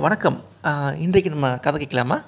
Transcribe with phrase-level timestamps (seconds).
[0.00, 0.44] வணக்கம்.
[0.96, 2.22] இன்றைக்கு நம்ம கதை கேட்கலாமா?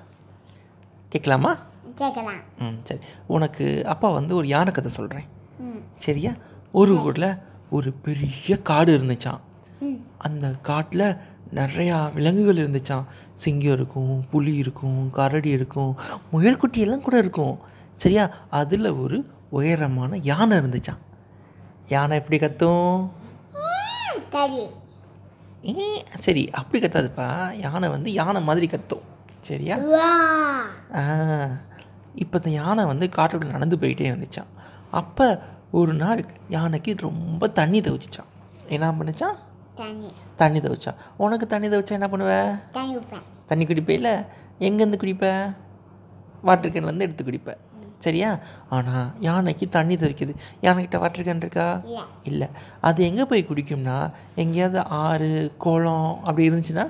[1.08, 1.58] கேட்கலாமா?
[1.94, 2.40] கேட்கலாம்.
[2.58, 3.00] ம் சரி.
[3.26, 5.24] உனக்கு அப்பா வந்து ஒரு யானை கதை சொல்கிறேன்
[5.94, 6.32] சரியா?
[6.72, 7.36] ஒரு ஊரில்
[7.70, 9.40] ஒரு பெரிய காடு இருந்துச்சாம்.
[9.80, 9.92] ம்.
[10.18, 11.16] அந்த காட்டில்
[11.54, 13.04] நிறையா விலங்குகள் இருந்துச்சாம்.
[13.34, 15.96] சிங்கம் இருக்கும் புலி இருக்கும் கரடி இருக்கும்
[16.32, 17.58] முயல்குட்டி எல்லாம் கூட இருக்கும்.
[17.96, 18.30] சரியா?
[18.50, 20.98] அதில் ஒரு உயரமான யானை இருந்துச்சாம்.
[21.88, 23.22] யானை எப்படி கத்தும்?
[25.72, 25.86] ஏ
[26.18, 27.26] சரி அப்படி கத்தாதுப்பா.
[27.58, 29.04] யானை வந்து யானை மாதிரி கத்தும்.
[29.40, 29.76] சரியா?
[32.14, 34.50] இப்போ இந்த யானை வந்து காட்டுக்குள்ள நடந்து போயிட்டே இருந்துச்சான்
[34.90, 35.26] அப்போ
[35.70, 38.30] ஒரு நாள் யானைக்கு ரொம்ப தண்ணி தவிச்சிச்சான்
[38.66, 39.36] என்ன பண்ணுச்சான்
[39.74, 40.10] தண்ணி.
[40.36, 42.32] தண்ணி தவிச்சா உனக்கு தண்ணி தவிச்சா என்ன பண்ணுவ?
[43.46, 44.14] தண்ணி குடிப்பே இல்லை
[44.58, 45.26] எங்கேருந்து குடிப்ப?
[46.42, 47.50] வாட்டர் கேன்லேருந்து எடுத்து குடிப்ப.
[48.04, 48.30] சரியா?
[48.70, 51.66] ஆனால் யானைக்கு தண்ணி தவிக்குது யானைக்கிட்ட வாட்டர் கேன் இருக்கா?
[52.24, 52.48] இல்லை.
[52.80, 53.96] அது எங்கே போய் குடிக்கும்னா
[54.36, 56.86] எங்கேயாவது ஆறு குளம் அப்படி இருந்துச்சுன்னா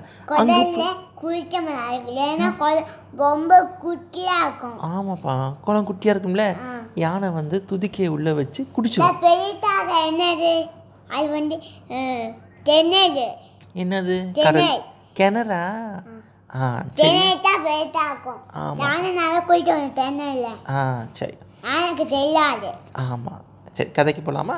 [4.91, 5.35] ஆமாப்பா.
[5.65, 6.47] குளம் குட்டியாக இருக்கும்ல?
[7.05, 9.07] யானை வந்து துதிக்கையை உள்ளே வச்சு குடிச்சிடும்
[13.77, 14.17] என்னது?
[14.37, 14.63] என்னது?
[15.17, 15.63] கிணறு.
[16.55, 19.17] ஆ சரி தென்னை தான் பெருசாக இருக்கும் ஆமாம் நானும்
[20.21, 20.81] நல்லா ஆ
[21.13, 21.37] சரி
[21.75, 22.71] எனக்கு தெரியாது
[23.05, 24.57] ஆமாம் சரி கதைக்கு போகலாமா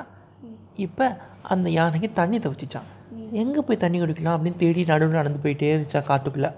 [0.78, 1.06] இப்போ
[1.48, 2.89] அந்த யானைக்கு தண்ணி தவிச்சிச்சான்
[3.34, 6.50] எங்கே போய் தண்ணி குடிக்கலாம் அப்படின்னு தேடி நடுவில் நடந்து போயிட்டே இருந்துச்சா காட்டுக்குள்ளே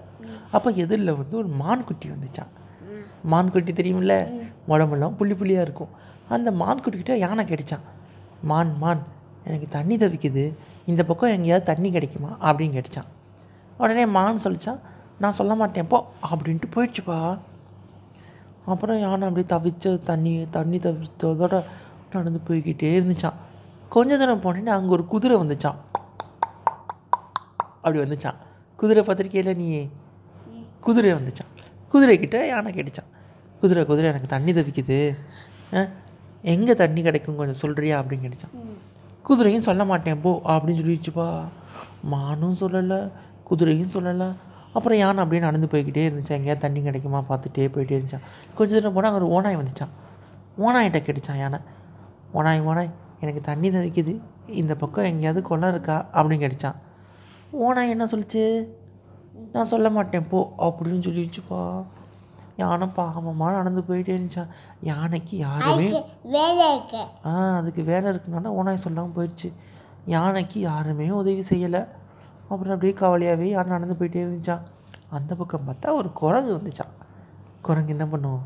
[0.53, 2.51] அப்போ எதிரில் வந்து ஒரு மான்குட்டி வந்துச்சான்.
[3.25, 4.13] மான்குட்டி தெரியுமில்ல
[4.67, 5.91] உடம்பெல்லாம் புள்ளி புள்ளியாக இருக்கும்
[6.29, 7.85] அந்த மான்குட்டிக்கிட்ட யானை கேட்டுச்சான்
[8.43, 9.01] மான் மான்
[9.45, 10.43] எனக்கு தண்ணி தவிக்குது
[10.87, 13.09] இந்த பக்கம் எங்கேயாவது தண்ணி கிடைக்குமா அப்படின்னு கேட்டுச்சான்
[13.79, 14.79] உடனே மான் சொல்லிச்சான்
[15.21, 15.87] நான் சொல்ல மாட்டேன்.
[15.91, 15.97] போ
[16.29, 17.17] அப்படின்ட்டு போயிடுச்சுப்பா.
[18.73, 21.55] அப்புறம் யானை அப்படியே தவிச்ச தண்ணி தண்ணி தவிச்சதோட
[22.13, 23.37] நடந்து போய்கிட்டே இருந்துச்சான்
[23.95, 25.79] கொஞ்ச தூரம் போனேன்னு அங்கே ஒரு குதிரை வந்துச்சான்
[27.81, 28.37] அப்படி வந்துச்சான்
[28.79, 29.67] குதிரை பத்திரிக்கையில் நீ
[30.85, 31.53] குதிரை வந்துச்சான்
[31.93, 33.09] குதிரைக்கிட்ட யானை கேட்டுச்சான்
[33.61, 34.99] குதிரை குதிரை எனக்கு தண்ணி தவிக்குது.
[36.53, 38.55] எங்கே தண்ணி கிடைக்கும் கொஞ்சம் சொல்கிறியா அப்படின்னு கேட்டுச்சான்
[39.27, 40.21] குதிரையும் சொல்ல மாட்டேன்.
[40.25, 41.27] போ அப்படின்னு சொல்லிடுச்சுப்பா.
[42.13, 42.99] மானும் சொல்லலை
[43.49, 44.29] குதிரையும் சொல்லலை
[44.75, 48.25] அப்புறம் யானை அப்படியே நடந்து போய்கிட்டே இருந்துச்சு எங்கேயாவது தண்ணி கிடைக்குமா பார்த்துட்டே போயிட்டே இருந்துச்சான்
[48.57, 49.93] கொஞ்ச தூரம் போனால் அங்கே ஒரு ஓனாய் வந்துச்சான்
[50.65, 51.59] ஓனாயிட்ட கேட்டுச்சான் யானை.
[52.37, 52.91] ஓனாய் ஓனாய்
[53.23, 54.13] எனக்கு தண்ணி தவிக்குது.
[54.61, 56.77] இந்த பக்கம் எங்கேயாவது குளம் இருக்கா அப்படின்னு கேட்டுச்சான்
[57.65, 58.43] ஓனாய் என்ன சொல்லுச்சு?
[59.53, 61.61] நான் சொல்ல மாட்டேன் போ அப்படின்னு சொல்லிடுச்சுப்பா.
[62.61, 64.51] யானை பாகமமாக நடந்து போயிட்டே இருந்துச்சான்
[64.89, 65.99] யானைக்கு யாருமே அதுக்கு
[66.37, 67.01] வேலை இருக்கு.
[67.29, 69.49] ஆ அதுக்கு வேலை இருக்குனால ஓனாய் சொல்லாமல் போயிடுச்சு.
[70.15, 71.81] யானைக்கு யாருமே உதவி செய்யலை.
[72.49, 74.61] அப்புறம் அப்படியே கவலையாகவே யானை நடந்து போயிட்டே இருந்துச்சான்
[75.09, 77.05] அந்த பக்கம் பார்த்தா ஒரு குரங்கு வந்துச்சான்
[77.61, 78.39] குரங்கு என்ன பண்ணும்?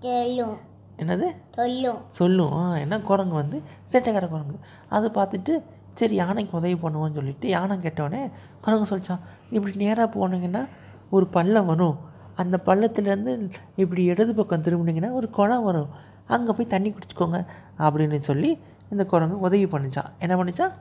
[0.00, 0.56] சொல்லும்.
[0.98, 1.36] என்னது?
[1.54, 1.98] சொல்லும்.
[2.08, 2.52] சொல்லும்.
[2.52, 3.62] ஆ, என்ன குரங்கு வந்து?
[3.92, 4.58] சேட்டைக்கார குரங்கு.
[4.88, 8.30] அது பார்த்துட்டு சரி யானைக்கு உதவி பண்ணுவோன்னு சொல்லிட்டு யானை கேட்டோடனே
[8.60, 9.18] குரங்கு சொல்லிச்சான்
[9.50, 10.68] இப்படி நேராக போனீங்கன்னா
[11.10, 11.98] ஒரு பள்ளம் வரும்.
[12.34, 15.88] அந்த பள்ளத்துலேருந்து இப்படி இடது பக்கம் திரும்பினீங்கன்னா ஒரு குளம் வரும்.
[16.26, 17.46] அங்கே போய் தண்ணி குடிச்சுக்கோங்க
[17.78, 18.58] அப்படின்னு சொல்லி
[18.90, 20.74] இந்த குரங்கு உதவி பண்ணிச்சான் என்ன பண்ணிச்சான்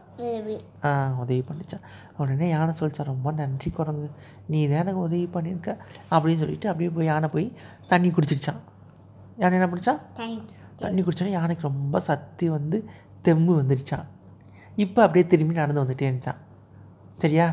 [0.83, 0.89] ஆ
[1.21, 1.85] உதவி பண்ணிச்சான்
[2.17, 4.07] உடனே யானை சொல்லிச்சான் ரொம்ப நன்றி குரங்கு.
[4.49, 5.71] நீ தான் எனக்கு உதவி பண்ணியிருக்க.
[6.11, 7.47] அப்படின்னு சொல்லிட்டு அப்படியே போய் யானை போய்
[7.87, 8.61] தண்ணி குடிச்சிடுச்சான்
[9.37, 10.37] யானை என்ன பண்ணிச்சான் தண்ணி
[10.81, 12.77] தண்ணி குடிச்சோன்னே யானைக்கு ரொம்ப சக்தி வந்து
[13.21, 14.05] தெம்பு வந்துடுச்சான்
[14.77, 16.41] இப்போ அப்படியே திரும்பி நடந்து வந்துட்டே இருந்துச்சான்
[17.17, 17.47] சரியா?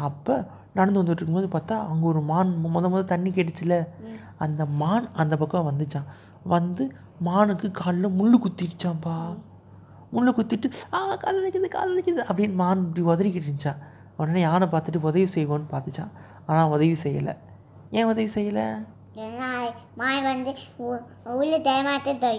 [0.00, 0.34] அப்போ
[0.74, 3.76] நடந்து வந்துட்டு இருக்கும்போது பார்த்தா அங்கே ஒரு மான் முத முத தண்ணி கேட்டுச்சுல.
[4.38, 6.08] அந்த மான் அந்த பக்கம் வந்துச்சான்
[6.46, 6.84] வந்து
[7.20, 9.14] மானுக்கு காலில் முள் குத்திடுச்சான்ப்பா
[10.10, 13.80] முள் குத்திட்டு ஆ கால் வலிக்குது கால் வலிக்குது அப்படின்னு மான் இப்படி உதறிக்கிட்டு இருந்துச்சான்
[14.16, 16.12] உடனே யானை பார்த்துட்டு உதவி செய்வோன்னு பார்த்துச்சான்
[16.46, 17.36] ஆனால் உதவி செய்யலை.
[17.90, 18.86] ஏன் உதவி செய்யலை?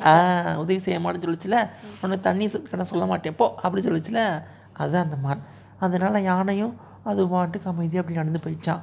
[0.06, 1.58] ஆ உதவி செய்ய மாட்டேன்னு சொல்லிச்சுல.
[2.02, 4.44] உனக்கு தண்ணி கடை சொல்ல மாட்டேன் போ அப்படி சொல்லிச்சுல.
[4.74, 5.42] அதுதான் அந்த மான்.
[5.80, 8.82] அதனால் யானையும் அது பாட்டுக்கு அமைதியாக அப்படி நடந்து போயிடுச்சான்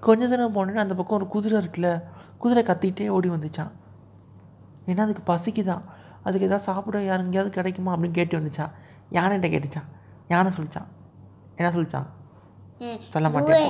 [0.00, 2.02] கொஞ்ச தூரம் போனேன்னு அந்த பக்கம் ஒரு குதிரை இருக்குல்ல
[2.38, 3.72] குதிரை கத்திக்கிட்டே ஓடி வந்துச்சான்.
[4.86, 5.84] ஏன்னா அதுக்கு பசிக்குதான்.
[6.24, 8.72] அதுக்கு எதாவது சாப்பிட யார் எங்கேயாவது கிடைக்குமா அப்படின்னு கேட்டு வந்துச்சான்
[9.12, 9.88] யானைகிட்ட கேட்டுச்சான்
[10.28, 10.90] யானை சொல்லிச்சான்
[11.56, 12.08] என்ன சொல்லிச்சான்
[13.08, 13.66] சொல்ல மாட்டேன்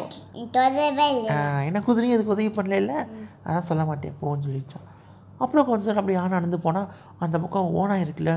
[1.64, 2.98] என்ன குதிரையும் அதுக்கு உதவி பண்ணல இல்லை
[3.44, 4.86] அதான் சொல்ல மாட்டேன் போன்னு சொல்லிடுச்சான்
[5.38, 8.32] அப்புறம் கொஞ்சம் நேரம் அப்படி யானை நடந்து போனால் அந்த பக்கம் ஓனாய் இருக்குல்ல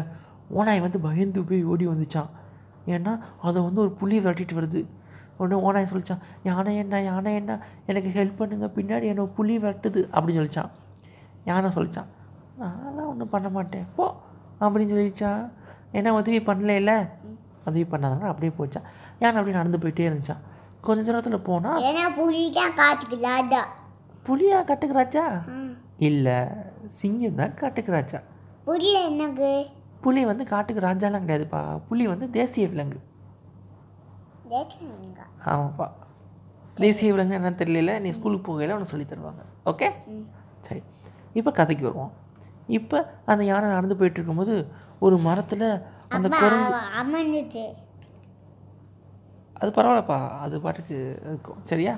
[0.53, 2.29] ஓனாய் வந்து பயந்து போய் ஓடி வந்துச்சான்
[2.87, 4.81] ஏன்னா அதை வந்து ஒரு புலி விரட்டிட்டு வருது.
[5.37, 10.39] உடனே ஓனாய் சொல்லிச்சான் யானை என்ன யானை என்ன எனக்கு ஹெல்ப் பண்ணுங்க பின்னாடி என்ன புலி விரட்டுது அப்படின்னு
[10.39, 10.71] சொல்லிச்சான்
[11.45, 12.09] யானை சொல்லிச்சான்
[12.57, 13.87] நான் ஒன்றும் பண்ண மாட்டேன்.
[13.95, 14.15] போ
[14.59, 15.51] அப்படின்னு சொல்லிச்சான்
[15.91, 17.07] என்ன உதவி பண்ணல
[17.65, 18.87] உதவி பண்ணாதனால அப்படியே போச்சான்
[19.19, 20.43] யானை அப்படியே நடந்து போயிட்டே இருந்துச்சான்
[20.81, 22.03] கொஞ்ச தூரத்தில் போனால் ஏன்னா
[24.27, 24.87] புலியா காட்டுக்கு
[25.97, 26.37] இல்லை
[26.87, 28.19] சிங்கம் தான் காட்டுக்கு ராஜா
[28.63, 29.67] புலி என்னக்கு
[30.01, 31.79] புலி வந்து காட்டுக்கு ராஜாலாம் கிடையாதுப்பா.
[31.87, 32.99] புலி வந்து தேசிய விலங்கு.
[35.45, 35.87] ஆமாப்பா.
[36.75, 39.43] தேசிய விலங்கு என்னன்னு தெரியல நீ ஸ்கூலுக்கு போகையில் உனக்கு சொல்லி தருவாங்க.
[39.65, 39.87] ஓகே?
[40.61, 40.81] சரி.
[41.33, 42.11] இப்போ கதைக்கு வருவோம்.
[42.67, 44.67] இப்போ அந்த யானை நடந்து போயிட்டு இருக்கும்போது
[44.99, 47.65] ஒரு மரத்தில் அந்த குரங்கு அமர்ந்துச்சு
[49.53, 51.57] அது பரவாயில்லப்பா அது பாட்டுக்கு இருக்கும்.
[51.63, 51.95] சரியா?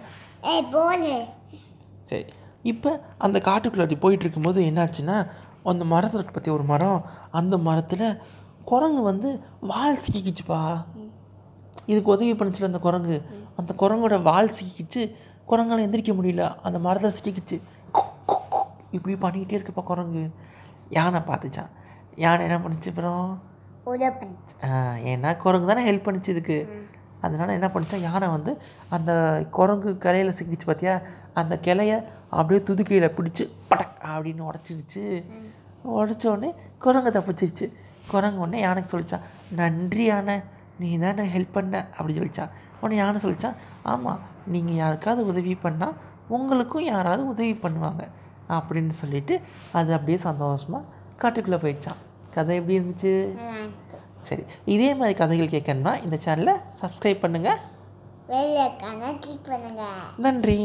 [2.04, 2.26] சரி.
[2.64, 5.30] இப்போ அந்த காட்டுக்குள்ளே அப்படி போயிட்டு இருக்கும்போது என்னாச்சுன்னா
[5.64, 7.06] அந்த மரத்தில் பற்றி ஒரு மரம்.
[7.32, 8.22] அந்த மரத்தில்
[8.64, 10.86] குரங்கு வந்து வால் சிக்கிக்கிச்சுப்பா.
[11.86, 13.22] இதுக்கு உதவி பண்ணுச்சுல அந்த குரங்கு.
[13.56, 15.16] அந்த குரங்கோட வால் சிக்கிக்கிச்சு.
[15.48, 16.56] குரங்கால எந்திரிக்க முடியல.
[16.62, 17.62] அந்த மரத்தில் சிக்கிக்கிச்சு.
[18.92, 20.32] இப்படி பண்ணிக்கிட்டே இருக்குப்பா குரங்கு.
[20.98, 21.72] யானை பார்த்துச்சான்
[22.24, 23.28] யானை என்ன பண்ணுச்சு அப்புறம்
[25.12, 26.58] ஏன்னா குரங்கு தானே ஹெல்ப் பண்ணுச்சு இதுக்கு.
[27.26, 28.52] அதனால் என்ன பண்ணுச்சா யானை வந்து
[28.96, 29.12] அந்த
[29.58, 30.94] குரங்கு கிளையில சிக்கிச்சு பார்த்தியா
[31.40, 31.94] அந்த கிளைய
[32.38, 35.04] அப்படியே துதுக்கையில் பிடிச்சி படக் அப்படின்னு உடச்சிடுச்சு
[35.98, 36.50] உடச்ச உடனே
[36.86, 37.66] குரங்கு தப்பிச்சிருச்சு.
[38.12, 39.26] குரங்கு உடனே யானைக்கு சொல்லிச்சான்
[39.60, 40.38] நன்றி யானை
[40.82, 42.54] நீ தானே ஹெல்ப் பண்ண அப்படி சொல்லிச்சான்.
[42.82, 43.58] உடனே யானை சொல்லிச்சான்
[43.94, 44.22] ஆமாம்
[44.54, 45.98] நீங்கள் யாருக்காவது உதவி பண்ணால்
[46.38, 48.04] உங்களுக்கும் யாராவது உதவி பண்ணுவாங்க.
[48.58, 49.36] அப்படின்னு சொல்லிட்டு
[49.80, 50.84] அது அப்படியே சந்தோஷமாக
[51.22, 52.00] காட்டுக்குள்ளே போயிடுச்சான்
[52.36, 53.14] கதை எப்படி இருந்துச்சு?
[54.28, 54.44] சரி
[54.76, 57.60] இதே மாதிரி கதைகள் கேட்கணும்னா இந்த சேனலை சப்ஸ்கிரைப் பண்ணுங்கள்
[60.26, 60.60] நன்றி.